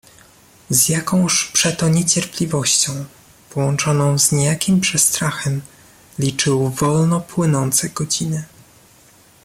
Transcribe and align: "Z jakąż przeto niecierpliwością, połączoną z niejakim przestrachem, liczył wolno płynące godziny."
"Z 0.69 0.89
jakąż 0.89 1.51
przeto 1.51 1.89
niecierpliwością, 1.89 3.05
połączoną 3.49 4.19
z 4.19 4.31
niejakim 4.31 4.79
przestrachem, 4.81 5.61
liczył 6.19 6.69
wolno 6.69 7.19
płynące 7.21 7.89
godziny." 7.89 8.43